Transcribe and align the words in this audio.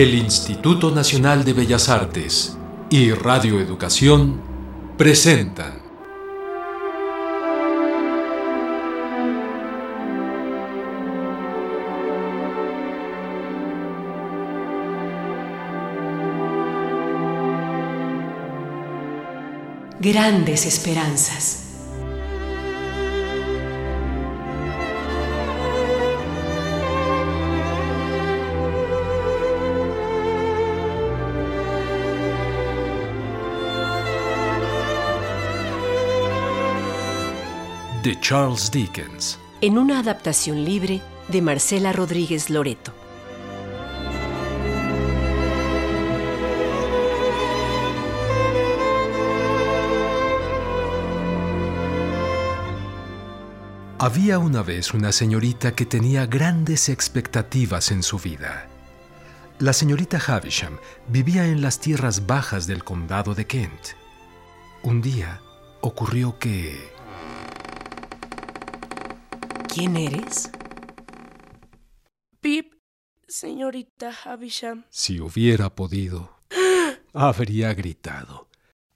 El 0.00 0.14
Instituto 0.14 0.90
Nacional 0.90 1.44
de 1.44 1.52
Bellas 1.52 1.90
Artes 1.90 2.56
y 2.88 3.12
Radio 3.12 3.60
Educación 3.60 4.40
presentan 4.96 5.82
Grandes 20.00 20.64
Esperanzas. 20.64 21.69
De 38.02 38.18
Charles 38.20 38.70
Dickens. 38.70 39.38
En 39.60 39.76
una 39.76 39.98
adaptación 39.98 40.64
libre 40.64 41.02
de 41.28 41.42
Marcela 41.42 41.92
Rodríguez 41.92 42.48
Loreto. 42.48 42.94
Había 53.98 54.38
una 54.38 54.62
vez 54.62 54.94
una 54.94 55.12
señorita 55.12 55.74
que 55.74 55.84
tenía 55.84 56.24
grandes 56.24 56.88
expectativas 56.88 57.90
en 57.90 58.02
su 58.02 58.18
vida. 58.18 58.66
La 59.58 59.74
señorita 59.74 60.18
Havisham 60.26 60.78
vivía 61.08 61.46
en 61.48 61.60
las 61.60 61.80
tierras 61.80 62.26
bajas 62.26 62.66
del 62.66 62.82
condado 62.82 63.34
de 63.34 63.46
Kent. 63.46 63.88
Un 64.82 65.02
día 65.02 65.42
ocurrió 65.82 66.38
que... 66.38 66.98
¿Quién 69.72 69.96
eres? 69.96 70.50
Pip, 72.40 72.74
señorita 73.28 74.12
Havisham. 74.24 74.84
Si 74.90 75.20
hubiera 75.20 75.76
podido, 75.76 76.40
habría 77.12 77.72
gritado. 77.74 78.48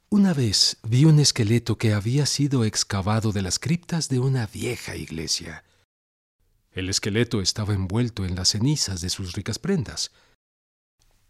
Una 0.08 0.34
vez 0.34 0.78
vi 0.82 1.04
un 1.04 1.20
esqueleto 1.20 1.78
que 1.78 1.94
había 1.94 2.26
sido 2.26 2.64
excavado 2.64 3.30
de 3.30 3.42
las 3.42 3.60
criptas 3.60 4.08
de 4.08 4.18
una 4.18 4.48
vieja 4.48 4.96
iglesia. 4.96 5.62
El 6.72 6.88
esqueleto 6.90 7.40
estaba 7.40 7.72
envuelto 7.72 8.24
en 8.24 8.34
las 8.34 8.48
cenizas 8.48 9.00
de 9.00 9.10
sus 9.10 9.34
ricas 9.34 9.60
prendas. 9.60 10.10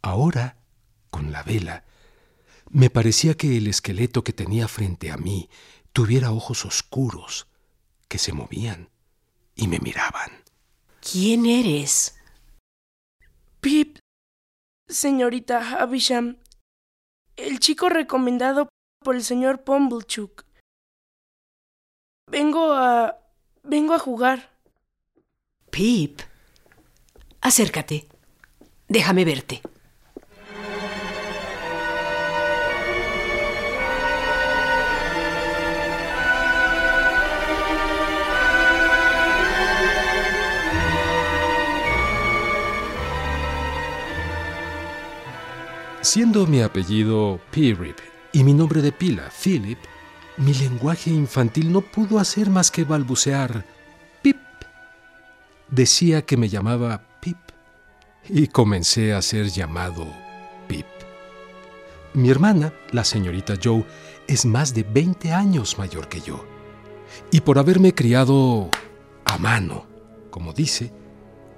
Ahora, 0.01 0.57
con 1.11 1.33
la 1.33 1.43
vela, 1.43 1.85
me 2.71 2.89
parecía 2.89 3.37
que 3.37 3.59
el 3.59 3.67
esqueleto 3.67 4.25
que 4.25 4.33
tenía 4.33 4.69
frente 4.69 5.11
a 5.11 5.19
mí 5.19 5.51
tuviera 5.93 6.33
ojos 6.33 6.65
oscuros 6.65 7.47
que 8.09 8.17
se 8.17 8.33
movían 8.33 8.94
y 9.55 9.69
me 9.69 9.79
miraban. 9.79 10.31
¿Quién 11.01 11.47
eres? 11.47 12.19
Pip, 13.61 13.99
señorita 14.89 15.81
Havisham. 15.81 16.39
El 17.37 17.59
chico 17.59 17.89
recomendado 17.89 18.69
por 19.01 19.17
el 19.17 19.25
señor 19.25 19.65
Pumblechook. 19.65 20.45
Vengo 22.31 22.73
a. 22.73 23.19
vengo 23.63 23.95
a 23.95 23.99
jugar. 23.99 24.51
Pip. 25.71 26.21
Acércate. 27.41 28.09
Déjame 28.89 29.25
verte. 29.25 29.61
Siendo 46.05 46.47
mi 46.47 46.61
apellido 46.61 47.41
Pirip 47.51 47.97
y 48.31 48.45
mi 48.45 48.53
nombre 48.53 48.83
de 48.83 48.93
pila 48.93 49.31
Philip, 49.43 49.79
mi 50.37 50.53
lenguaje 50.53 51.09
infantil 51.09 51.73
no 51.73 51.81
pudo 51.81 52.19
hacer 52.19 52.51
más 52.51 52.71
que 52.71 52.85
balbucear 52.85 53.65
Pip. 54.21 54.37
Decía 55.71 56.21
que 56.21 56.37
me 56.37 56.51
llamaba 56.51 57.01
Pip 57.21 57.39
y 58.29 58.49
comencé 58.49 59.15
a 59.15 59.23
ser 59.23 59.49
llamado 59.49 60.07
Pip. 60.69 60.85
Mi 62.13 62.29
hermana, 62.29 62.75
la 62.93 63.03
señorita 63.03 63.55
Joe, 63.61 63.87
es 64.27 64.45
más 64.45 64.75
de 64.75 64.83
20 64.83 65.33
años 65.33 65.79
mayor 65.79 66.11
que 66.11 66.21
yo. 66.21 66.45
Y 67.31 67.41
por 67.41 67.59
haberme 67.59 67.95
criado 67.95 68.69
a 69.25 69.39
mano, 69.39 69.87
como 70.29 70.53
dice, 70.53 70.93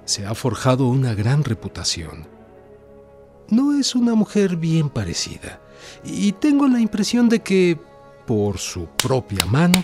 se 0.05 0.25
ha 0.25 0.33
forjado 0.33 0.87
una 0.87 1.13
gran 1.15 1.43
reputación 1.43 2.36
no 3.49 3.77
es 3.77 3.95
una 3.95 4.15
mujer 4.15 4.55
bien 4.55 4.89
parecida. 4.89 5.59
Y 6.03 6.33
tengo 6.33 6.67
la 6.67 6.79
impresión 6.79 7.29
de 7.29 7.41
que, 7.41 7.79
por 8.25 8.57
su 8.57 8.87
propia 8.87 9.45
mano, 9.45 9.83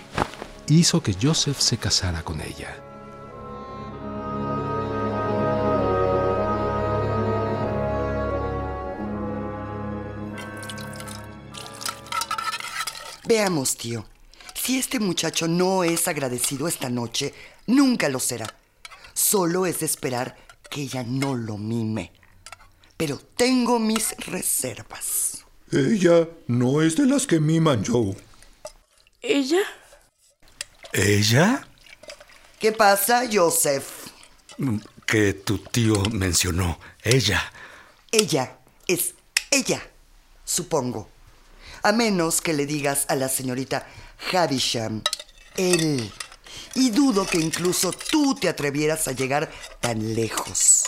hizo 0.67 1.01
que 1.01 1.15
Joseph 1.19 1.59
se 1.59 1.77
casara 1.77 2.23
con 2.23 2.41
ella. 2.41 2.79
Veamos, 13.25 13.77
tío. 13.77 14.05
Si 14.53 14.77
este 14.77 14.99
muchacho 14.99 15.47
no 15.47 15.83
es 15.83 16.07
agradecido 16.07 16.67
esta 16.67 16.89
noche, 16.89 17.33
nunca 17.67 18.09
lo 18.09 18.19
será. 18.19 18.53
Solo 19.13 19.65
es 19.65 19.79
de 19.79 19.85
esperar 19.85 20.35
que 20.69 20.81
ella 20.81 21.03
no 21.03 21.35
lo 21.35 21.57
mime 21.57 22.11
pero 23.03 23.19
tengo 23.35 23.79
mis 23.79 24.15
reservas. 24.15 25.43
Ella 25.73 26.25
no 26.47 26.81
es 26.81 26.95
de 26.95 27.05
las 27.05 27.27
que 27.27 27.41
miman 27.41 27.83
Joe. 27.85 28.15
¿Ella? 29.21 29.59
¿Ella? 30.93 31.67
¿Qué 32.61 32.71
pasa, 32.71 33.23
Joseph? 33.29 34.07
Que 35.05 35.33
tu 35.33 35.57
tío 35.57 36.01
mencionó. 36.13 36.79
Ella. 37.03 37.43
Ella 38.09 38.57
es 38.87 39.15
ella, 39.51 39.85
supongo. 40.45 41.09
A 41.81 41.91
menos 41.91 42.39
que 42.39 42.53
le 42.53 42.65
digas 42.65 43.05
a 43.09 43.17
la 43.17 43.27
señorita 43.27 43.85
Havisham, 44.31 45.03
él. 45.57 46.09
Y 46.73 46.91
dudo 46.91 47.27
que 47.27 47.39
incluso 47.39 47.91
tú 47.91 48.33
te 48.35 48.47
atrevieras 48.47 49.09
a 49.09 49.11
llegar 49.11 49.51
tan 49.81 50.15
lejos. 50.15 50.85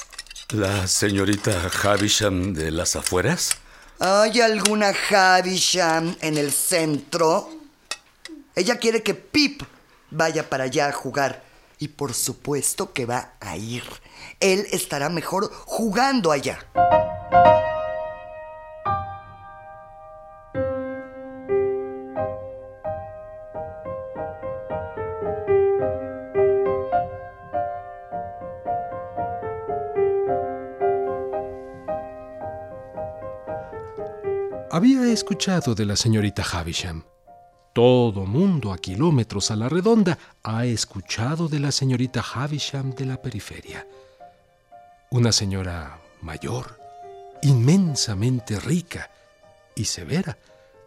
¿La 0.51 0.85
señorita 0.87 1.71
Havisham 1.83 2.53
de 2.53 2.69
las 2.69 2.95
afueras? 2.95 3.57
¿Hay 3.99 4.41
alguna 4.41 4.93
Havisham 5.09 6.15
en 6.21 6.37
el 6.37 6.51
centro? 6.51 7.49
Ella 8.55 8.77
quiere 8.77 9.01
que 9.01 9.15
Pip 9.15 9.63
vaya 10.11 10.47
para 10.47 10.65
allá 10.65 10.89
a 10.89 10.91
jugar. 10.91 11.43
Y 11.79 11.87
por 11.87 12.13
supuesto 12.13 12.93
que 12.93 13.07
va 13.07 13.33
a 13.39 13.57
ir. 13.57 13.83
Él 14.39 14.67
estará 14.71 15.09
mejor 15.09 15.51
jugando 15.65 16.31
allá. 16.31 16.59
Escuchado 35.15 35.75
de 35.75 35.85
la 35.85 35.95
señorita 35.95 36.43
Havisham. 36.43 37.03
Todo 37.71 38.25
mundo 38.25 38.73
a 38.73 38.77
kilómetros 38.77 39.49
a 39.49 39.55
la 39.55 39.69
redonda 39.69 40.17
ha 40.43 40.65
escuchado 40.65 41.47
de 41.47 41.59
la 41.61 41.71
señorita 41.71 42.21
Havisham 42.21 42.93
de 42.93 43.05
la 43.05 43.21
periferia. 43.21 43.87
Una 45.11 45.31
señora 45.31 46.01
mayor, 46.21 46.77
inmensamente 47.43 48.59
rica 48.59 49.09
y 49.73 49.85
severa, 49.85 50.37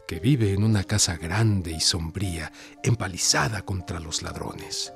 que 0.06 0.20
vive 0.20 0.52
en 0.52 0.62
una 0.62 0.84
casa 0.84 1.16
grande 1.16 1.72
y 1.72 1.80
sombría, 1.80 2.52
empalizada 2.82 3.62
contra 3.62 3.98
los 3.98 4.20
ladrones. 4.20 4.92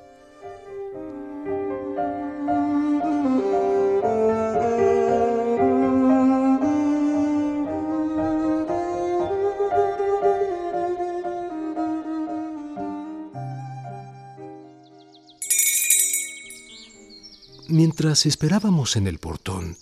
Mientras 17.85 18.25
esperábamos 18.25 18.95
en 18.95 19.07
el 19.07 19.19
portón, 19.19 19.75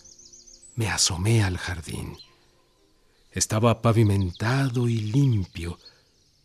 me 0.74 0.90
asomé 0.90 1.44
al 1.44 1.60
jardín. 1.60 2.18
Estaba 3.32 3.84
pavimentado 3.84 4.90
y 4.90 4.98
limpio, 4.98 5.78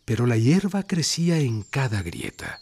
pero 0.05 0.27
la 0.27 0.37
hierba 0.37 0.83
crecía 0.83 1.39
en 1.39 1.63
cada 1.63 2.03
grieta. 2.03 2.59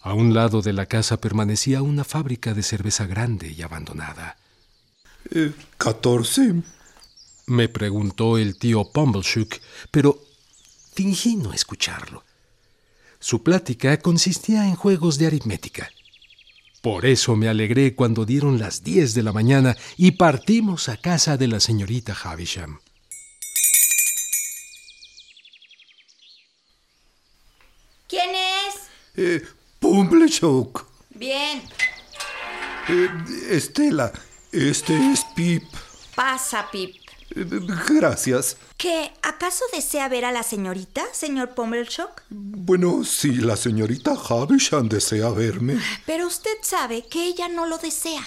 A 0.00 0.14
un 0.14 0.32
lado 0.32 0.62
de 0.62 0.72
la 0.72 0.86
casa 0.86 1.18
permanecía 1.18 1.82
una 1.82 2.02
fábrica 2.02 2.54
de 2.54 2.62
cerveza 2.62 3.04
grande 3.04 3.52
y 3.52 3.60
abandonada. 3.60 4.38
Eh, 5.30 5.52
¿Catorce? 5.76 6.62
Me 7.44 7.68
preguntó 7.68 8.38
el 8.38 8.56
tío 8.56 8.90
Pumbleshook, 8.90 9.60
pero 9.90 10.18
fingí 10.94 11.36
no 11.36 11.52
escucharlo. 11.52 12.24
Su 13.20 13.42
plática 13.42 13.98
consistía 13.98 14.66
en 14.66 14.76
juegos 14.76 15.18
de 15.18 15.26
aritmética. 15.26 15.90
Por 16.82 17.06
eso 17.06 17.36
me 17.36 17.48
alegré 17.48 17.94
cuando 17.94 18.24
dieron 18.24 18.58
las 18.58 18.82
diez 18.82 19.14
de 19.14 19.22
la 19.22 19.32
mañana 19.32 19.76
y 19.96 20.10
partimos 20.12 20.88
a 20.88 20.96
casa 20.96 21.36
de 21.36 21.46
la 21.46 21.60
señorita 21.60 22.12
Havisham. 22.12 22.80
¿Quién 28.08 28.30
es? 28.34 28.74
Eh, 29.14 29.42
Pumbleshook. 29.78 30.84
Bien. 31.10 31.62
Eh, 32.88 33.08
Estela, 33.50 34.12
este 34.50 35.12
es 35.12 35.24
Pip. 35.36 35.62
Pasa, 36.16 36.68
Pip. 36.72 36.96
Eh, 37.36 37.46
gracias. 37.88 38.56
¿Qué? 38.82 39.12
¿Acaso 39.22 39.64
desea 39.72 40.08
ver 40.08 40.24
a 40.24 40.32
la 40.32 40.42
señorita, 40.42 41.04
señor 41.12 41.54
Pumblechook? 41.54 42.22
Bueno, 42.30 43.04
si 43.04 43.30
la 43.30 43.56
señorita 43.56 44.16
Havisham 44.28 44.88
desea 44.88 45.30
verme. 45.30 45.80
Pero 46.04 46.26
usted 46.26 46.50
sabe 46.62 47.06
que 47.06 47.24
ella 47.24 47.46
no 47.46 47.66
lo 47.66 47.78
desea. 47.78 48.20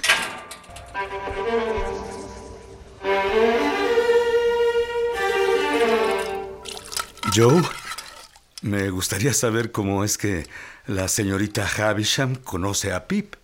Joe, 7.36 7.62
me 8.62 8.90
gustaría 8.92 9.34
saber 9.34 9.74
cómo 9.74 10.06
es 10.06 10.18
que 10.18 10.48
la 10.88 11.10
señorita 11.10 11.68
Havisham 11.68 12.38
conoce 12.38 12.94
a 12.94 13.10
Pip. 13.10 13.36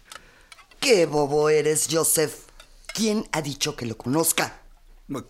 ¡Qué 0.79 1.07
bobo 1.07 1.49
eres, 1.49 1.89
Joseph! 1.91 2.45
¿Quién 2.93 3.27
ha 3.33 3.41
dicho 3.41 3.75
que 3.75 3.85
lo 3.85 3.97
conozca? 3.97 4.61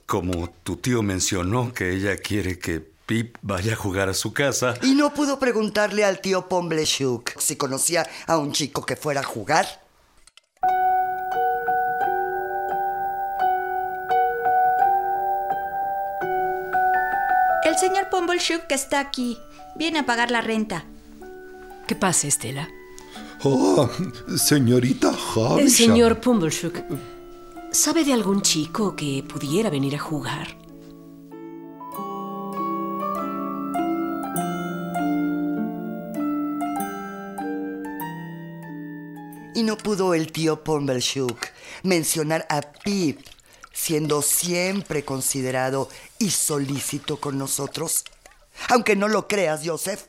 Como 0.05 0.49
tu 0.63 0.77
tío 0.77 1.01
mencionó 1.01 1.73
que 1.73 1.91
ella 1.93 2.17
quiere 2.17 2.59
que 2.59 2.91
Pip 3.05 3.35
vaya 3.41 3.73
a 3.73 3.75
jugar 3.75 4.09
a 4.09 4.13
su 4.13 4.31
casa. 4.31 4.75
¿Y 4.83 4.93
no 4.93 5.13
pudo 5.13 5.39
preguntarle 5.39 6.05
al 6.05 6.21
tío 6.21 6.47
Pombleshuk 6.47 7.31
si 7.39 7.55
conocía 7.55 8.07
a 8.27 8.37
un 8.37 8.51
chico 8.51 8.85
que 8.85 8.95
fuera 8.95 9.21
a 9.21 9.23
jugar? 9.23 9.81
El 17.63 17.77
señor 17.77 18.09
Pumblechook 18.09 18.67
que 18.67 18.75
está 18.75 18.99
aquí 18.99 19.37
viene 19.75 19.99
a 19.99 20.05
pagar 20.05 20.29
la 20.29 20.41
renta. 20.41 20.83
¿Qué 21.87 21.95
pasa, 21.95 22.27
Estela? 22.27 22.69
Oh, 23.43 23.89
señorita 24.37 25.09
Havisham. 25.09 25.59
El 25.59 25.71
señor 25.71 26.19
Pumbleshook. 26.19 26.75
¿Sabe 27.73 28.03
de 28.03 28.11
algún 28.11 28.41
chico 28.41 28.97
que 28.97 29.23
pudiera 29.23 29.69
venir 29.69 29.95
a 29.95 29.99
jugar? 29.99 30.57
Y 39.55 39.63
no 39.63 39.77
pudo 39.77 40.13
el 40.13 40.33
tío 40.33 40.65
Pombleshuk 40.65 41.37
mencionar 41.83 42.45
a 42.49 42.59
Pip, 42.61 43.21
siendo 43.71 44.21
siempre 44.21 45.05
considerado 45.05 45.87
y 46.19 46.31
solícito 46.31 47.21
con 47.21 47.37
nosotros. 47.37 48.03
Aunque 48.67 48.97
no 48.97 49.07
lo 49.07 49.29
creas, 49.29 49.61
Joseph. 49.65 50.07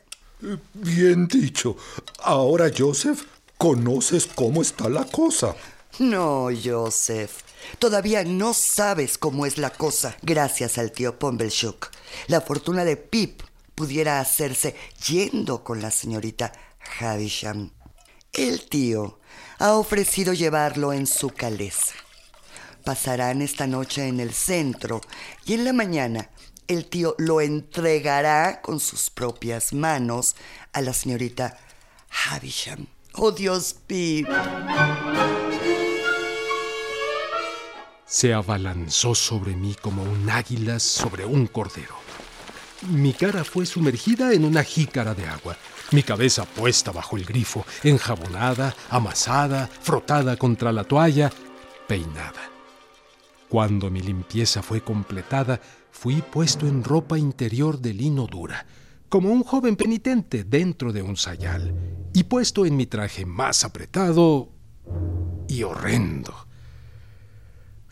Bien 0.73 1.29
dicho. 1.29 1.77
Ahora, 2.23 2.69
Joseph, 2.77 3.23
conoces 3.57 4.27
cómo 4.27 4.61
está 4.61 4.89
la 4.89 5.05
cosa. 5.05 5.55
No, 5.99 6.49
Joseph. 6.63 7.43
Todavía 7.77 8.23
no 8.23 8.53
sabes 8.53 9.17
cómo 9.17 9.45
es 9.45 9.57
la 9.57 9.69
cosa. 9.69 10.17
Gracias 10.21 10.77
al 10.77 10.91
tío 10.91 11.19
Pombleshuk. 11.19 11.89
La 12.27 12.41
fortuna 12.41 12.83
de 12.83 12.97
Pip 12.97 13.41
pudiera 13.75 14.19
hacerse 14.19 14.75
yendo 15.07 15.63
con 15.63 15.81
la 15.81 15.91
señorita 15.91 16.51
Havisham. 16.99 17.71
El 18.31 18.67
tío 18.67 19.19
ha 19.59 19.73
ofrecido 19.73 20.33
llevarlo 20.33 20.93
en 20.93 21.05
su 21.05 21.29
caleza. 21.29 21.93
Pasarán 22.83 23.41
esta 23.41 23.67
noche 23.67 24.07
en 24.07 24.19
el 24.19 24.33
centro 24.33 24.99
y 25.45 25.53
en 25.53 25.63
la 25.63 25.73
mañana 25.73 26.29
el 26.67 26.89
tío 26.89 27.15
lo 27.17 27.39
entregará 27.39 28.61
con 28.61 28.79
sus 28.79 29.09
propias 29.09 29.73
manos 29.73 30.35
a 30.73 30.81
la 30.81 30.93
señorita 30.93 31.57
Havisham. 32.09 32.87
Oh 33.13 33.31
Dios, 33.31 33.75
Pip. 33.85 34.27
Se 38.13 38.31
abalanzó 38.31 39.15
sobre 39.15 39.55
mí 39.55 39.75
como 39.81 40.03
un 40.03 40.29
águila 40.29 40.79
sobre 40.79 41.25
un 41.25 41.47
cordero. 41.47 41.95
Mi 42.91 43.11
cara 43.11 43.43
fue 43.43 43.65
sumergida 43.65 44.33
en 44.33 44.45
una 44.45 44.63
jícara 44.63 45.15
de 45.15 45.25
agua, 45.25 45.57
mi 45.91 46.03
cabeza 46.03 46.45
puesta 46.45 46.91
bajo 46.91 47.17
el 47.17 47.25
grifo, 47.25 47.65
enjabonada, 47.83 48.75
amasada, 48.91 49.67
frotada 49.67 50.37
contra 50.37 50.71
la 50.71 50.83
toalla, 50.83 51.31
peinada. 51.87 52.51
Cuando 53.49 53.89
mi 53.89 54.01
limpieza 54.01 54.61
fue 54.61 54.81
completada, 54.81 55.59
fui 55.89 56.21
puesto 56.21 56.67
en 56.67 56.83
ropa 56.83 57.17
interior 57.17 57.79
de 57.79 57.95
lino 57.95 58.27
dura, 58.27 58.67
como 59.09 59.31
un 59.31 59.43
joven 59.43 59.75
penitente 59.75 60.43
dentro 60.43 60.93
de 60.93 61.01
un 61.01 61.17
sayal, 61.17 61.73
y 62.13 62.25
puesto 62.25 62.67
en 62.67 62.77
mi 62.77 62.85
traje 62.85 63.25
más 63.25 63.63
apretado 63.63 64.49
y 65.47 65.63
horrendo. 65.63 66.42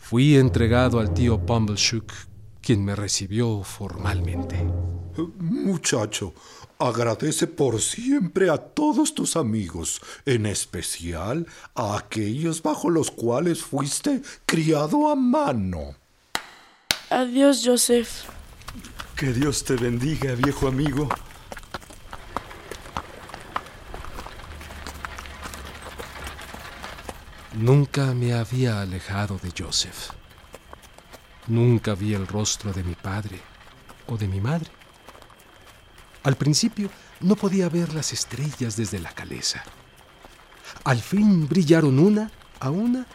Fui 0.02 0.36
entregado 0.36 1.00
al 1.00 1.14
tío 1.14 1.38
Pumbleshook, 1.38 2.12
quien 2.60 2.84
me 2.84 2.94
recibió 2.94 3.62
formalmente. 3.62 4.62
Muchacho, 5.38 6.34
agradece 6.78 7.46
por 7.46 7.80
siempre 7.80 8.50
a 8.50 8.58
todos 8.58 9.14
tus 9.14 9.36
amigos, 9.36 10.02
en 10.26 10.44
especial 10.44 11.46
a 11.74 11.96
aquellos 11.96 12.62
bajo 12.62 12.90
los 12.90 13.10
cuales 13.10 13.62
fuiste 13.62 14.20
criado 14.44 15.08
a 15.08 15.14
mano. 15.14 15.94
Adiós, 17.08 17.62
Joseph. 17.64 18.24
Que 19.16 19.32
Dios 19.32 19.64
te 19.64 19.76
bendiga, 19.76 20.34
viejo 20.34 20.66
amigo. 20.68 21.08
Nunca 27.54 28.14
me 28.14 28.32
había 28.32 28.80
alejado 28.80 29.38
de 29.38 29.52
Joseph. 29.56 30.12
Nunca 31.48 31.94
vi 31.94 32.14
el 32.14 32.26
rostro 32.26 32.72
de 32.72 32.82
mi 32.82 32.94
padre 32.94 33.42
o 34.06 34.16
de 34.16 34.26
mi 34.26 34.40
madre. 34.40 34.70
Al 36.22 36.36
principio 36.36 36.88
no 37.20 37.36
podía 37.36 37.68
ver 37.68 37.92
las 37.92 38.14
estrellas 38.14 38.76
desde 38.76 39.00
la 39.00 39.12
caleza. 39.12 39.62
Al 40.84 41.02
fin 41.02 41.46
brillaron 41.46 41.98
una 41.98 42.30
a 42.58 42.70
una, 42.70 43.06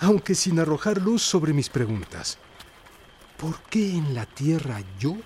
aunque 0.00 0.34
sin 0.34 0.58
arrojar 0.58 1.00
luz 1.00 1.22
sobre 1.22 1.52
mis 1.52 1.68
preguntas. 1.68 2.38
¿Por 3.36 3.60
qué 3.70 3.90
en 3.90 4.14
la 4.14 4.26
tierra 4.26 4.82
yo 4.98 5.16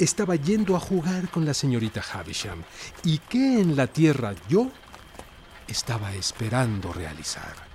estaba 0.00 0.34
yendo 0.34 0.74
a 0.74 0.80
jugar 0.80 1.30
con 1.30 1.44
la 1.44 1.54
señorita 1.54 2.02
Havisham? 2.12 2.64
¿Y 3.04 3.18
qué 3.18 3.60
en 3.60 3.76
la 3.76 3.86
tierra 3.86 4.34
yo 4.48 4.68
estaba 5.68 6.12
esperando 6.14 6.92
realizar? 6.92 7.73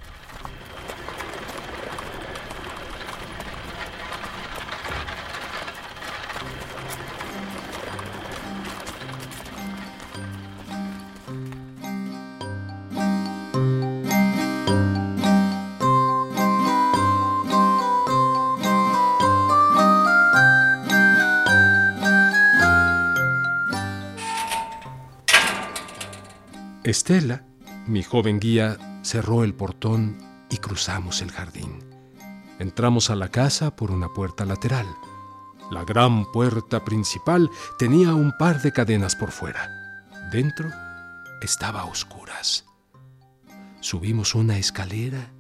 Estela, 26.90 27.46
mi 27.86 28.04
joven 28.04 28.40
guía, 28.40 28.78
cerró 29.04 29.44
el 29.44 29.54
portón 29.54 30.18
y 30.50 30.58
cruzamos 30.58 31.22
el 31.22 31.32
jardín. 31.32 31.84
Entramos 32.58 33.10
a 33.10 33.16
la 33.16 33.30
casa 33.30 33.76
por 33.76 33.92
una 33.92 34.10
puerta 34.10 34.46
lateral. 34.46 34.88
La 35.72 35.86
gran 35.86 36.26
puerta 36.32 36.84
principal 36.84 37.50
tenía 37.78 38.16
un 38.16 38.34
par 38.38 38.62
de 38.62 38.72
cadenas 38.72 39.16
por 39.16 39.32
fuera. 39.32 39.70
Dentro 40.32 40.70
estaba 41.42 41.82
a 41.82 41.86
oscuras. 41.86 42.66
Subimos 43.82 44.34
una 44.34 44.58
escalera 44.58 45.32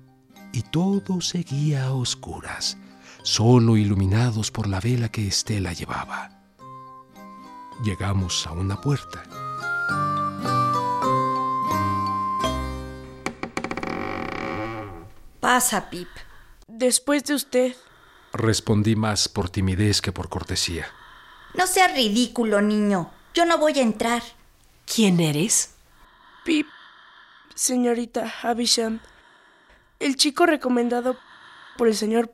y 0.53 0.62
todo 0.62 1.20
seguía 1.20 1.86
a 1.86 1.94
oscuras, 1.94 2.77
solo 3.24 3.75
iluminados 3.75 4.51
por 4.51 4.68
la 4.68 4.79
vela 4.79 5.10
que 5.10 5.27
Estela 5.27 5.74
llevaba. 5.74 6.29
Llegamos 7.84 8.46
a 8.46 8.51
una 8.51 8.79
puerta. 8.79 9.24
Pasa, 15.50 15.89
Pip. 15.89 16.10
Después 16.68 17.24
de 17.24 17.34
usted. 17.34 17.75
Respondí 18.34 18.96
más 18.96 19.27
por 19.27 19.50
timidez 19.50 20.00
que 20.00 20.12
por 20.12 20.29
cortesía. 20.29 20.86
No 21.56 21.65
seas 21.65 21.91
ridículo, 21.96 22.62
niño. 22.62 23.10
Yo 23.34 23.46
no 23.46 23.58
voy 23.58 23.79
a 23.79 23.82
entrar. 23.82 24.22
¿Quién 24.86 25.20
eres? 25.20 25.74
Pip, 26.46 26.68
señorita 27.56 28.32
Havisham. 28.44 29.00
El 30.00 30.18
chico 30.18 30.46
recomendado 30.46 31.18
por 31.79 31.88
el 31.88 31.96
señor 31.96 32.32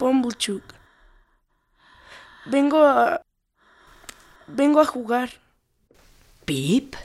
Pombuchuk. 0.00 0.64
Vengo 2.46 2.84
a. 2.84 3.22
Vengo 4.48 4.80
a 4.80 4.86
jugar. 4.86 5.30
Pip. 6.44 6.96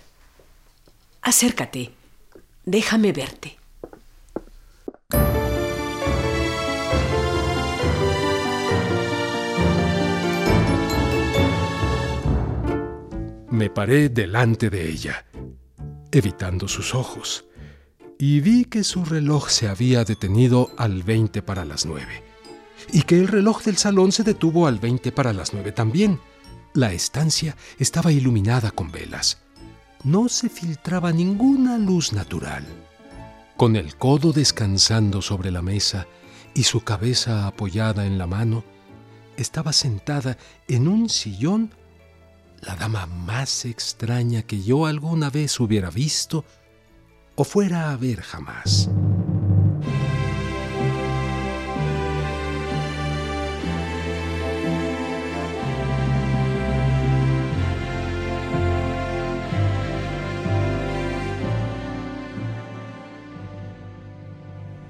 Acércate. 1.21 1.93
Déjame 2.65 3.11
verte. 3.11 3.59
Me 13.63 13.69
paré 13.69 14.09
delante 14.09 14.69
de 14.69 14.89
ella, 14.89 15.25
evitando 16.11 16.67
sus 16.67 16.93
ojos, 16.93 17.45
y 18.19 18.41
vi 18.41 18.65
que 18.65 18.83
su 18.83 19.05
reloj 19.05 19.47
se 19.47 19.69
había 19.69 20.03
detenido 20.03 20.71
al 20.77 21.01
20 21.01 21.41
para 21.43 21.63
las 21.63 21.85
9, 21.85 22.05
y 22.91 23.03
que 23.03 23.17
el 23.17 23.29
reloj 23.29 23.63
del 23.63 23.77
salón 23.77 24.11
se 24.11 24.23
detuvo 24.23 24.67
al 24.67 24.79
20 24.79 25.13
para 25.13 25.31
las 25.31 25.53
9 25.53 25.71
también. 25.71 26.19
La 26.73 26.91
estancia 26.91 27.55
estaba 27.79 28.11
iluminada 28.11 28.69
con 28.71 28.91
velas. 28.91 29.41
No 30.03 30.27
se 30.27 30.49
filtraba 30.49 31.13
ninguna 31.13 31.77
luz 31.77 32.11
natural. 32.11 32.65
Con 33.55 33.77
el 33.77 33.95
codo 33.95 34.33
descansando 34.33 35.21
sobre 35.21 35.51
la 35.51 35.61
mesa 35.61 36.05
y 36.53 36.63
su 36.63 36.81
cabeza 36.81 37.47
apoyada 37.47 38.05
en 38.05 38.17
la 38.17 38.27
mano, 38.27 38.65
estaba 39.37 39.71
sentada 39.71 40.37
en 40.67 40.89
un 40.89 41.07
sillón 41.07 41.71
la 42.65 42.75
dama 42.75 43.05
más 43.05 43.65
extraña 43.65 44.43
que 44.43 44.61
yo 44.61 44.85
alguna 44.85 45.29
vez 45.29 45.59
hubiera 45.59 45.89
visto 45.89 46.45
o 47.35 47.43
fuera 47.43 47.91
a 47.91 47.97
ver 47.97 48.21
jamás. 48.21 48.89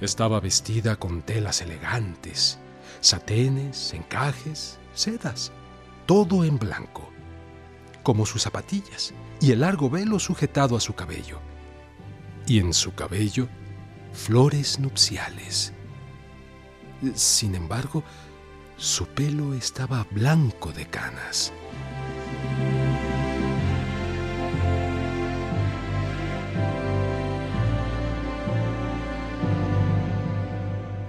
Estaba 0.02 0.42
vestida 0.42 0.98
con 0.98 1.22
telas 1.22 1.62
elegantes, 1.62 2.60
satenes, 3.00 3.94
encajes, 3.94 4.78
sedas, 4.94 5.54
todo 6.06 6.44
en 6.44 6.60
blanco 6.60 7.13
como 8.04 8.26
sus 8.26 8.44
zapatillas 8.44 9.14
y 9.40 9.52
el 9.52 9.62
largo 9.62 9.90
velo 9.90 10.20
sujetado 10.20 10.76
a 10.76 10.80
su 10.80 10.94
cabello. 10.94 11.40
Y 12.46 12.60
en 12.60 12.74
su 12.74 12.94
cabello, 12.94 13.48
flores 14.12 14.80
nupciales. 14.80 15.74
Sin 17.16 17.56
embargo, 17.56 18.04
su 18.78 19.08
pelo 19.08 19.54
estaba 19.54 20.06
blanco 20.12 20.72
de 20.72 20.86
canas. 20.86 21.52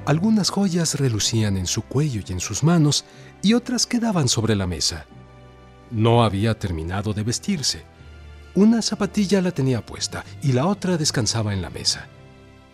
Algunas 0.06 0.50
joyas 0.50 1.00
relucían 1.00 1.56
en 1.56 1.66
su 1.66 1.82
cuello 1.82 2.20
y 2.26 2.32
en 2.32 2.40
sus 2.40 2.62
manos 2.62 3.06
y 3.42 3.54
otras 3.54 3.86
quedaban 3.86 4.28
sobre 4.28 4.54
la 4.54 4.66
mesa. 4.66 5.06
No 5.90 6.24
había 6.24 6.58
terminado 6.58 7.12
de 7.12 7.22
vestirse. 7.22 7.84
Una 8.54 8.82
zapatilla 8.82 9.40
la 9.40 9.50
tenía 9.50 9.84
puesta 9.84 10.24
y 10.42 10.52
la 10.52 10.66
otra 10.66 10.96
descansaba 10.96 11.52
en 11.52 11.62
la 11.62 11.70
mesa. 11.70 12.08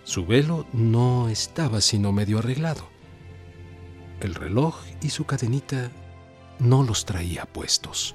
Su 0.04 0.26
velo 0.26 0.66
no 0.72 1.28
estaba 1.28 1.80
sino 1.80 2.12
medio 2.12 2.38
arreglado. 2.38 2.88
El 4.20 4.34
reloj 4.34 4.76
y 5.02 5.10
su 5.10 5.24
cadenita 5.24 5.90
no 6.58 6.82
los 6.82 7.06
traía 7.06 7.46
puestos. 7.46 8.14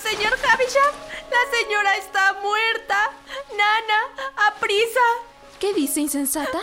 Señor 0.00 0.32
Havisham, 0.32 0.94
la 1.30 1.58
señora 1.58 1.96
está 1.96 2.34
muerta. 2.34 3.10
Nana, 3.56 4.30
a 4.36 4.54
prisa. 4.54 5.00
¿Qué 5.58 5.72
dice, 5.72 6.00
insensata? 6.00 6.58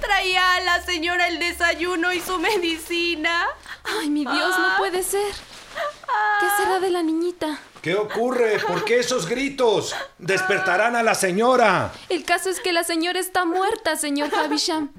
Traía 0.00 0.54
a 0.54 0.60
la 0.60 0.82
señora 0.82 1.28
el 1.28 1.38
desayuno 1.38 2.12
y 2.12 2.20
su 2.20 2.38
medicina. 2.38 3.46
Ay, 3.84 4.10
mi 4.10 4.24
Dios, 4.24 4.58
no 4.58 4.76
puede 4.78 5.02
ser. 5.02 5.32
¿Qué 6.40 6.46
será 6.56 6.80
de 6.80 6.90
la 6.90 7.02
niñita? 7.02 7.58
¿Qué 7.80 7.94
ocurre? 7.94 8.58
¿Por 8.58 8.84
qué 8.84 8.98
esos 9.00 9.26
gritos? 9.26 9.94
Despertarán 10.18 10.96
a 10.96 11.02
la 11.02 11.14
señora. 11.14 11.92
El 12.08 12.24
caso 12.24 12.50
es 12.50 12.60
que 12.60 12.72
la 12.72 12.84
señora 12.84 13.18
está 13.18 13.44
muerta, 13.44 13.96
señor 13.96 14.34
Havisham. 14.34 14.90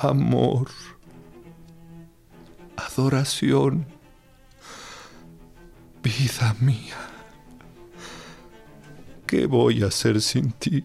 Amor, 0.00 0.68
adoración, 2.76 3.86
vida 6.02 6.56
mía. 6.60 6.96
¿Qué 9.26 9.46
voy 9.46 9.82
a 9.82 9.86
hacer 9.86 10.20
sin 10.20 10.52
ti? 10.52 10.84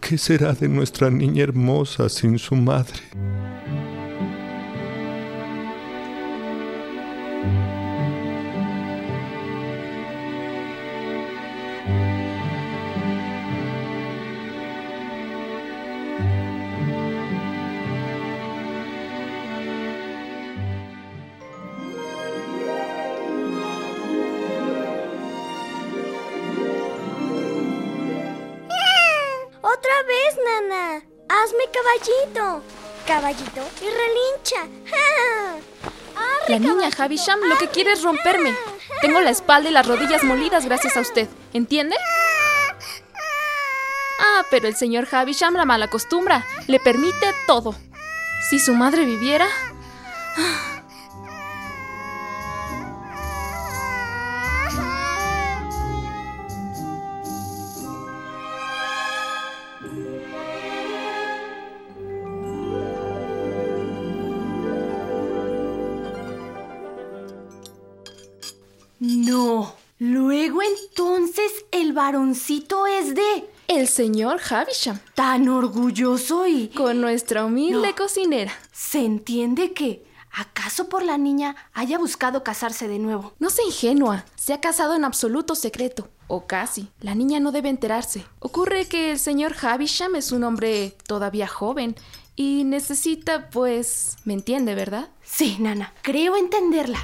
¿Qué 0.00 0.18
será 0.18 0.52
de 0.52 0.68
nuestra 0.68 1.10
niña 1.10 1.44
hermosa 1.44 2.08
sin 2.08 2.38
su 2.38 2.56
madre? 2.56 3.00
La 36.54 36.60
niña 36.60 36.88
Havisham 36.96 37.40
lo 37.40 37.58
que 37.58 37.66
quiere 37.66 37.90
es 37.90 38.04
romperme. 38.04 38.54
Tengo 39.02 39.20
la 39.20 39.30
espalda 39.30 39.68
y 39.70 39.72
las 39.72 39.88
rodillas 39.88 40.22
molidas 40.22 40.64
gracias 40.66 40.96
a 40.96 41.00
usted. 41.00 41.28
¿Entiende? 41.52 41.96
Ah, 44.20 44.44
pero 44.52 44.68
el 44.68 44.76
señor 44.76 45.08
Havisham 45.10 45.54
la 45.54 45.64
malacostumbra. 45.64 46.46
Le 46.68 46.78
permite 46.78 47.34
todo. 47.48 47.74
Si 48.48 48.60
su 48.60 48.72
madre 48.72 49.04
viviera... 49.04 49.48
es 72.34 73.14
de... 73.14 73.48
El 73.68 73.88
señor 73.88 74.40
Havisham. 74.50 74.98
Tan 75.14 75.48
orgulloso 75.48 76.46
y... 76.46 76.68
Con 76.68 77.00
nuestra 77.00 77.44
humilde 77.44 77.88
No. 77.88 77.96
cocinera. 77.96 78.52
Se 78.72 78.98
entiende 79.04 79.72
que, 79.72 80.04
acaso 80.30 80.88
por 80.88 81.02
la 81.02 81.16
niña, 81.16 81.56
haya 81.72 81.96
buscado 81.98 82.42
casarse 82.44 82.88
de 82.88 82.98
nuevo. 82.98 83.32
No 83.38 83.48
sea 83.50 83.64
ingenua. 83.64 84.24
Se 84.36 84.52
ha 84.52 84.60
casado 84.60 84.94
en 84.94 85.04
absoluto 85.04 85.54
secreto. 85.54 86.08
O 86.26 86.46
casi. 86.46 86.88
La 87.00 87.14
niña 87.14 87.40
no 87.40 87.52
debe 87.52 87.68
enterarse. 87.70 88.24
Ocurre 88.40 88.86
que 88.86 89.12
el 89.12 89.18
señor 89.18 89.54
Havisham 89.60 90.14
es 90.16 90.32
un 90.32 90.44
hombre 90.44 90.96
todavía 91.06 91.46
joven 91.48 91.94
y 92.36 92.64
necesita, 92.64 93.48
pues... 93.50 94.16
¿Me 94.24 94.34
entiende, 94.34 94.74
verdad? 94.74 95.08
Sí, 95.22 95.56
Nana, 95.60 95.94
creo 96.02 96.36
entenderla. 96.36 96.98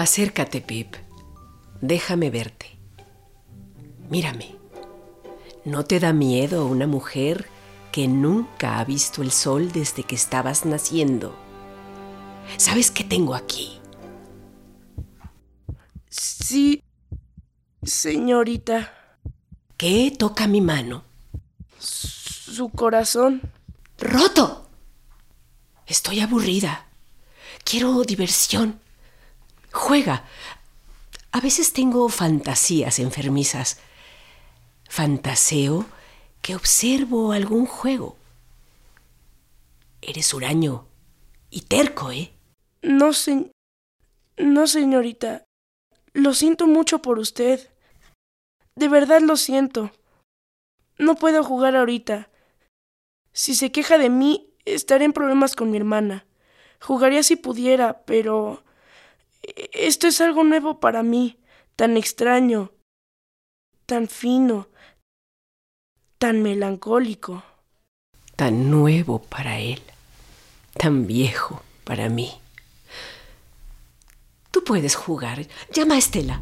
Acércate, 0.00 0.62
Pip. 0.62 0.96
Déjame 1.82 2.30
verte. 2.30 2.78
Mírame. 4.08 4.56
¿No 5.66 5.84
te 5.84 6.00
da 6.00 6.14
miedo 6.14 6.64
una 6.64 6.86
mujer 6.86 7.46
que 7.92 8.08
nunca 8.08 8.78
ha 8.78 8.84
visto 8.86 9.20
el 9.20 9.30
sol 9.30 9.72
desde 9.72 10.04
que 10.04 10.14
estabas 10.14 10.64
naciendo? 10.64 11.36
¿Sabes 12.56 12.90
qué 12.90 13.04
tengo 13.04 13.34
aquí? 13.34 13.78
Sí, 16.08 16.82
señorita. 17.82 18.94
¿Qué 19.76 20.16
toca 20.18 20.46
mi 20.46 20.62
mano? 20.62 21.04
Su 21.78 22.70
corazón. 22.70 23.42
¡Roto! 23.98 24.66
Estoy 25.86 26.20
aburrida. 26.20 26.86
Quiero 27.64 28.02
diversión. 28.04 28.80
Juega. 29.72 30.24
A 31.32 31.40
veces 31.40 31.72
tengo 31.72 32.08
fantasías 32.08 32.98
enfermizas. 32.98 33.80
Fantaseo 34.88 35.86
que 36.42 36.56
observo 36.56 37.32
algún 37.32 37.66
juego. 37.66 38.16
Eres 40.02 40.32
huraño 40.34 40.86
y 41.50 41.62
terco, 41.62 42.10
¿eh? 42.10 42.32
No, 42.82 43.12
se... 43.12 43.52
No, 44.36 44.66
señorita. 44.66 45.44
Lo 46.12 46.34
siento 46.34 46.66
mucho 46.66 47.02
por 47.02 47.18
usted. 47.18 47.70
De 48.74 48.88
verdad 48.88 49.20
lo 49.20 49.36
siento. 49.36 49.90
No 50.98 51.14
puedo 51.14 51.44
jugar 51.44 51.76
ahorita. 51.76 52.30
Si 53.32 53.54
se 53.54 53.70
queja 53.70 53.98
de 53.98 54.10
mí, 54.10 54.52
estaré 54.64 55.04
en 55.04 55.12
problemas 55.12 55.54
con 55.54 55.70
mi 55.70 55.76
hermana. 55.76 56.26
Jugaría 56.80 57.22
si 57.22 57.36
pudiera, 57.36 58.02
pero... 58.04 58.64
Esto 59.72 60.06
es 60.06 60.20
algo 60.20 60.44
nuevo 60.44 60.80
para 60.80 61.02
mí, 61.02 61.38
tan 61.76 61.96
extraño, 61.96 62.72
tan 63.86 64.08
fino, 64.08 64.68
tan 66.18 66.42
melancólico. 66.42 67.42
Tan 68.36 68.70
nuevo 68.70 69.20
para 69.20 69.58
él, 69.58 69.82
tan 70.74 71.06
viejo 71.06 71.62
para 71.84 72.08
mí. 72.08 72.32
Tú 74.50 74.64
puedes 74.64 74.94
jugar. 74.94 75.46
Llama 75.72 75.94
a 75.94 75.98
Estela. 75.98 76.40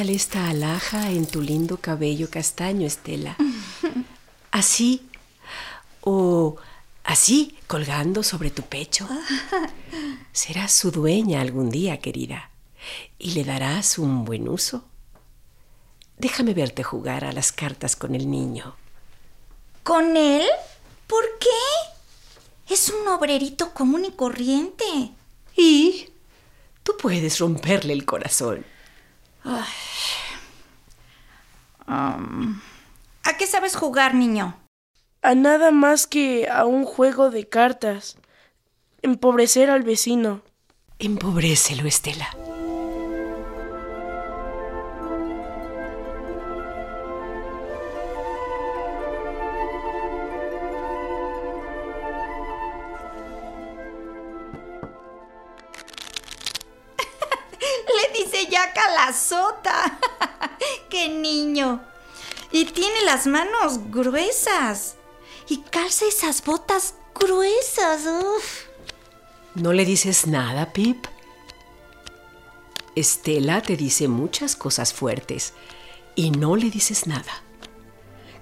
Tal 0.00 0.08
esta 0.08 0.48
alhaja 0.48 1.10
en 1.10 1.26
tu 1.26 1.42
lindo 1.42 1.76
cabello 1.76 2.30
castaño, 2.30 2.86
Estela? 2.86 3.36
¿Así? 4.50 5.06
¿O 6.00 6.56
así, 7.04 7.58
colgando 7.66 8.22
sobre 8.22 8.50
tu 8.50 8.62
pecho? 8.62 9.06
Serás 10.32 10.72
su 10.72 10.90
dueña 10.90 11.42
algún 11.42 11.68
día, 11.68 11.98
querida, 11.98 12.48
y 13.18 13.32
le 13.32 13.44
darás 13.44 13.98
un 13.98 14.24
buen 14.24 14.48
uso. 14.48 14.86
Déjame 16.16 16.54
verte 16.54 16.82
jugar 16.82 17.26
a 17.26 17.32
las 17.32 17.52
cartas 17.52 17.94
con 17.94 18.14
el 18.14 18.30
niño. 18.30 18.76
¿Con 19.82 20.16
él? 20.16 20.46
¿Por 21.06 21.24
qué? 21.38 22.72
Es 22.72 22.88
un 22.88 23.06
obrerito 23.06 23.74
común 23.74 24.06
y 24.06 24.12
corriente. 24.12 25.10
Y 25.54 26.08
tú 26.84 26.94
puedes 26.96 27.38
romperle 27.38 27.92
el 27.92 28.06
corazón. 28.06 28.64
Um, 31.90 32.60
¿A 33.24 33.36
qué 33.36 33.46
sabes 33.48 33.74
jugar, 33.74 34.14
niño? 34.14 34.56
A 35.22 35.34
nada 35.34 35.72
más 35.72 36.06
que 36.06 36.48
a 36.48 36.64
un 36.64 36.84
juego 36.84 37.30
de 37.30 37.48
cartas. 37.48 38.16
Empobrecer 39.02 39.70
al 39.70 39.82
vecino. 39.82 40.42
Empobrécelo, 41.00 41.88
Estela. 41.88 42.28
Las 63.20 63.26
manos 63.26 63.80
gruesas. 63.90 64.96
Y 65.46 65.58
calza 65.58 66.06
esas 66.06 66.42
botas 66.42 66.94
gruesas. 67.14 68.06
Uf. 68.06 68.64
¿No 69.54 69.74
le 69.74 69.84
dices 69.84 70.26
nada, 70.26 70.72
Pip? 70.72 71.04
Estela 72.96 73.60
te 73.60 73.76
dice 73.76 74.08
muchas 74.08 74.56
cosas 74.56 74.94
fuertes 74.94 75.52
y 76.14 76.30
no 76.30 76.56
le 76.56 76.70
dices 76.70 77.06
nada. 77.06 77.42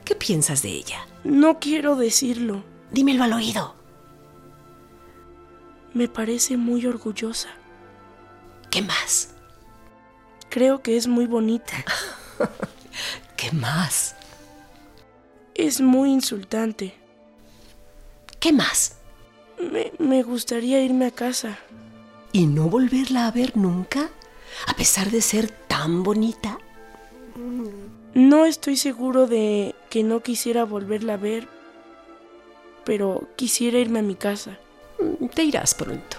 ¿Qué 0.04 0.14
piensas 0.14 0.62
de 0.62 0.68
ella? 0.68 1.06
No 1.24 1.58
quiero 1.58 1.96
decirlo. 1.96 2.62
Dímelo 2.92 3.24
al 3.24 3.32
oído. 3.32 3.74
Me 5.92 6.06
parece 6.06 6.56
muy 6.56 6.86
orgullosa. 6.86 7.48
¿Qué 8.70 8.82
más? 8.82 9.30
Creo 10.50 10.82
que 10.82 10.96
es 10.96 11.08
muy 11.08 11.26
bonita. 11.26 11.84
¿Qué 13.36 13.50
más? 13.50 14.14
Es 15.58 15.80
muy 15.80 16.12
insultante. 16.12 16.94
¿Qué 18.38 18.52
más? 18.52 18.98
Me, 19.60 19.90
me 19.98 20.22
gustaría 20.22 20.80
irme 20.80 21.06
a 21.06 21.10
casa. 21.10 21.58
¿Y 22.32 22.46
no 22.46 22.68
volverla 22.68 23.26
a 23.26 23.32
ver 23.32 23.56
nunca? 23.56 24.08
A 24.68 24.74
pesar 24.74 25.10
de 25.10 25.20
ser 25.20 25.50
tan 25.50 26.04
bonita. 26.04 26.58
No 28.14 28.44
estoy 28.44 28.76
seguro 28.76 29.26
de 29.26 29.74
que 29.90 30.04
no 30.04 30.20
quisiera 30.20 30.64
volverla 30.64 31.14
a 31.14 31.16
ver, 31.18 31.48
pero 32.84 33.28
quisiera 33.34 33.80
irme 33.80 33.98
a 33.98 34.02
mi 34.02 34.14
casa. 34.14 34.58
Te 35.34 35.42
irás 35.42 35.74
pronto. 35.74 36.18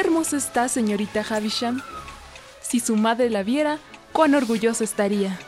Qué 0.00 0.06
hermosa 0.06 0.38
está, 0.38 0.66
señorita 0.66 1.22
Havisham. 1.28 1.82
Si 2.62 2.80
su 2.80 2.96
madre 2.96 3.28
la 3.28 3.42
viera, 3.42 3.78
cuán 4.14 4.34
orgullosa 4.34 4.82
estaría. 4.82 5.38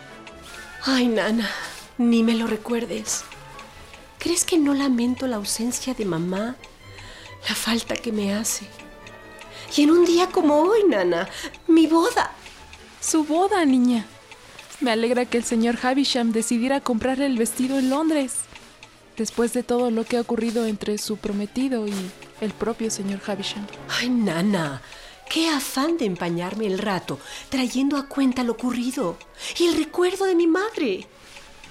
Ay, 0.85 1.09
Nana, 1.09 1.49
ni 1.97 2.23
me 2.23 2.35
lo 2.35 2.47
recuerdes. 2.47 3.25
¿Crees 4.19 4.45
que 4.45 4.59
no 4.59 4.75
lamento 4.75 5.27
la 5.27 5.37
ausencia 5.37 5.95
de 5.95 6.05
mamá? 6.05 6.57
La 7.49 7.55
falta 7.55 7.95
que 7.95 8.13
me 8.13 8.35
hace. 8.35 8.67
Y 9.75 9.85
en 9.85 9.91
un 9.91 10.05
día 10.05 10.27
como 10.27 10.61
hoy, 10.61 10.85
Nana, 10.87 11.31
mi 11.67 11.87
boda. 11.87 12.33
Su 13.01 13.25
boda, 13.25 13.65
niña. 13.65 14.05
Me 14.81 14.91
alegra 14.91 15.25
que 15.25 15.39
el 15.39 15.45
señor 15.45 15.79
Havisham 15.83 16.33
decidiera 16.33 16.83
comprarle 16.83 17.25
el 17.25 17.39
vestido 17.39 17.79
en 17.79 17.89
Londres, 17.89 18.35
después 19.17 19.55
de 19.55 19.63
todo 19.63 19.91
lo 19.91 20.05
que 20.05 20.19
ha 20.19 20.21
ocurrido 20.21 20.67
entre 20.67 20.99
su 20.99 21.17
prometido 21.17 21.89
y 21.89 21.95
el 22.43 22.53
propio 22.53 22.91
señor 22.91 23.21
Havisham. 23.25 23.67
Ay, 23.89 24.11
Nana, 24.11 24.83
qué 25.31 25.49
afán 25.49 25.97
de 25.97 26.07
empañarme 26.07 26.67
el 26.67 26.79
rato, 26.79 27.21
trayendo 27.49 27.97
a 27.97 28.09
cuenta 28.09 28.43
lo 28.43 28.53
ocurrido 28.53 29.17
y 29.59 29.67
el 29.67 29.77
recuerdo 29.77 30.25
de 30.27 30.35
mi 30.35 30.49
madre. 30.49 31.07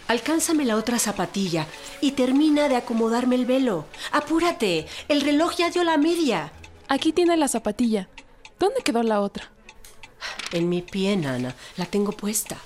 Alcánzame 0.07 0.63
la 0.65 0.77
otra 0.77 0.97
zapatilla 0.97 1.67
y 1.99 2.11
termina 2.11 2.69
de 2.69 2.77
acomodarme 2.77 3.35
el 3.35 3.45
velo. 3.45 3.85
Apúrate, 4.13 4.87
el 5.09 5.21
reloj 5.21 5.55
ya 5.57 5.69
dio 5.69 5.83
la 5.83 5.97
media. 5.97 6.53
Aquí 6.87 7.11
tiene 7.11 7.35
la 7.35 7.49
zapatilla. 7.49 8.07
¿Dónde 8.57 8.81
quedó 8.81 9.03
la 9.03 9.19
otra? 9.19 9.51
En 10.53 10.69
mi 10.69 10.81
pie, 10.81 11.17
Nana. 11.17 11.53
La 11.75 11.85
tengo 11.85 12.13
puesta. 12.13 12.57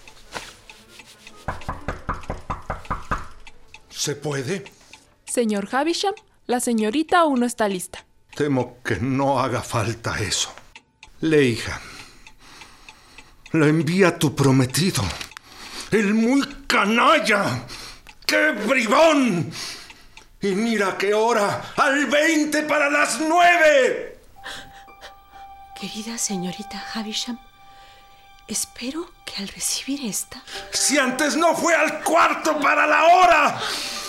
¿Se 3.89 4.15
puede? 4.15 4.65
Señor 5.25 5.67
Havisham, 5.71 6.13
la 6.47 6.59
señorita 6.59 7.19
aún 7.19 7.39
no 7.39 7.45
está 7.45 7.67
lista. 7.67 8.05
Temo 8.35 8.77
que 8.83 8.97
no 8.97 9.39
haga 9.39 9.61
falta 9.61 10.19
eso. 10.19 10.53
Leija, 11.21 11.79
la 13.53 13.67
envía 13.67 14.19
tu 14.19 14.35
prometido. 14.35 15.03
El 15.91 16.13
muy 16.13 16.41
canalla. 16.67 17.65
¡Qué 18.25 18.51
bribón! 18.51 19.51
Y 20.41 20.47
mira 20.49 20.97
qué 20.97 21.13
hora. 21.13 21.73
Al 21.77 22.05
20 22.05 22.63
para 22.63 22.89
las 22.89 23.19
nueve. 23.19 24.19
Querida 25.79 26.17
señorita 26.17 26.83
Havisham, 26.93 27.37
espero 28.47 29.11
que 29.25 29.41
al 29.41 29.47
recibir 29.49 30.05
esta... 30.05 30.41
Si 30.71 30.97
antes 30.97 31.35
no 31.35 31.53
fue 31.55 31.75
al 31.75 32.01
cuarto 32.01 32.59
para 32.59 32.87
la 32.87 33.03
hora, 33.03 33.59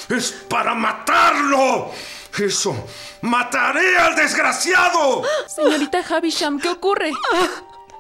es 0.09 0.33
para 0.49 0.75
matarlo. 0.75 1.93
Eso, 2.39 2.77
mataré 3.23 3.97
al 3.97 4.15
desgraciado. 4.15 5.23
Señorita 5.47 6.05
Havisham, 6.07 6.61
¿qué 6.61 6.69
ocurre? 6.69 7.11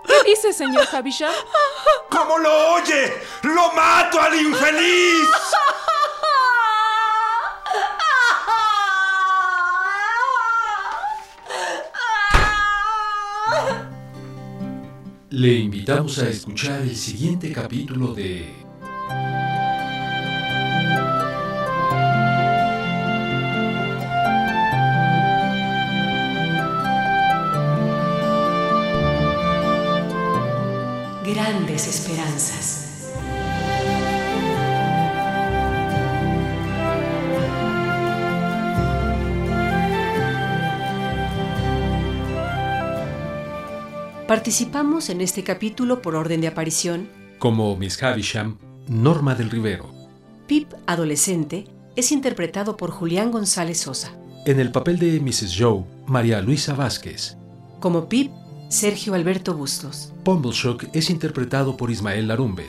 ¿Qué 0.06 0.30
dice, 0.30 0.52
señor 0.52 0.86
Havisham? 0.92 1.32
¿Cómo 2.10 2.36
lo 2.38 2.74
oye? 2.74 3.14
¡Lo 3.42 3.72
mato 3.72 4.20
al 4.20 4.34
infeliz! 4.34 5.28
Le 15.30 15.52
invitamos 15.54 16.18
a 16.18 16.28
escuchar 16.28 16.82
el 16.82 16.96
siguiente 16.96 17.52
capítulo 17.52 18.14
de 18.14 18.54
Participamos 44.46 45.10
en 45.10 45.22
este 45.22 45.42
capítulo 45.42 46.00
por 46.02 46.14
orden 46.14 46.40
de 46.40 46.46
aparición. 46.46 47.08
como 47.40 47.76
Miss 47.76 48.00
Havisham, 48.00 48.58
Norma 48.86 49.34
del 49.34 49.50
Rivero. 49.50 49.92
Pip, 50.46 50.72
adolescente, 50.86 51.64
es 51.96 52.12
interpretado 52.12 52.76
por 52.76 52.92
Julián 52.92 53.32
González 53.32 53.78
Sosa. 53.78 54.16
En 54.44 54.60
el 54.60 54.70
papel 54.70 55.00
de 55.00 55.18
Mrs. 55.18 55.56
Joe, 55.58 55.82
María 56.06 56.40
Luisa 56.42 56.74
Vázquez. 56.74 57.36
Como 57.80 58.08
Pip, 58.08 58.30
Sergio 58.68 59.14
Alberto 59.14 59.52
Bustos. 59.52 60.12
Pumbleshock 60.22 60.84
es 60.92 61.10
interpretado 61.10 61.76
por 61.76 61.90
Ismael 61.90 62.28
Larumbe. 62.28 62.66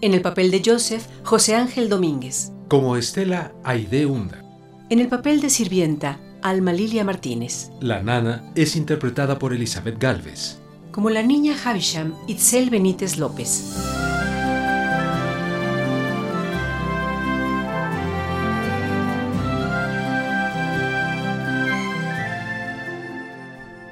En 0.00 0.14
el 0.14 0.22
papel 0.22 0.50
de 0.50 0.62
Joseph, 0.64 1.04
José 1.24 1.56
Ángel 1.56 1.90
Domínguez. 1.90 2.52
Como 2.68 2.96
Estela 2.96 3.52
Aide 3.64 4.06
Hunda. 4.06 4.42
En 4.88 4.98
el 4.98 5.08
papel 5.08 5.42
de 5.42 5.50
sirvienta, 5.50 6.18
Alma 6.40 6.72
Lilia 6.72 7.04
Martínez. 7.04 7.68
La 7.82 8.02
nana 8.02 8.50
es 8.54 8.76
interpretada 8.76 9.38
por 9.38 9.52
Elizabeth 9.52 9.98
Galvez. 9.98 10.58
Como 10.92 11.10
la 11.10 11.22
niña 11.22 11.54
Havisham, 11.62 12.14
Itzel 12.26 12.70
Benítez 12.70 13.18
López. 13.18 13.74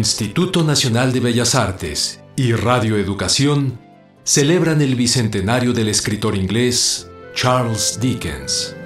Instituto 0.00 0.64
Nacional 0.64 1.12
de 1.12 1.20
Bellas 1.20 1.54
Artes 1.54 2.22
y 2.34 2.54
Radio 2.54 2.96
Educación 2.96 3.78
celebran 4.24 4.80
el 4.80 4.94
bicentenario 4.94 5.74
del 5.74 5.88
escritor 5.88 6.36
inglés 6.36 7.06
Charles 7.34 7.98
Dickens. 8.00 8.79